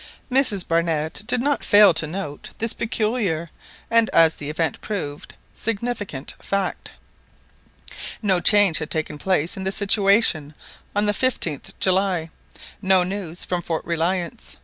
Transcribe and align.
Mrs 0.31 0.67
Barnett 0.67 1.21
did 1.27 1.41
not 1.43 1.63
fail 1.63 1.93
to 1.93 2.07
note 2.07 2.49
this 2.57 2.73
peculiar, 2.73 3.51
and, 3.91 4.09
as 4.09 4.33
the 4.33 4.49
event 4.49 4.81
proved, 4.81 5.35
significant 5.53 6.33
fact. 6.39 6.93
No 8.19 8.39
change 8.39 8.79
had 8.79 8.89
taken 8.89 9.19
place 9.19 9.55
in 9.55 9.63
the 9.63 9.71
situation 9.71 10.55
on 10.95 11.05
the 11.05 11.13
15th 11.13 11.73
July. 11.79 12.31
No 12.81 13.03
news 13.03 13.45
from 13.45 13.61
Fort 13.61 13.85
Reliance. 13.85 14.57